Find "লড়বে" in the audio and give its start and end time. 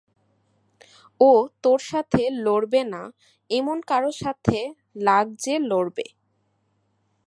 2.45-2.81, 5.69-6.05